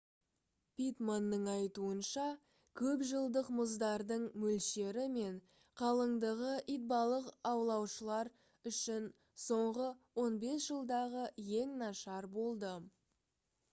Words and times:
питтманның 0.79 1.43
айтуынша 1.55 2.23
көпжылдық 2.79 3.49
мұздардың 3.57 4.23
мөлшері 4.43 5.03
мен 5.17 5.35
қалыңдығы 5.81 6.53
итбалық 6.77 7.27
аулаушылар 7.51 8.31
үшін 8.71 9.07
соңғы 9.45 9.91
15 10.23 10.57
жылдағы 10.71 11.29
ең 11.61 11.77
нашар 11.85 12.29
болды 12.39 12.73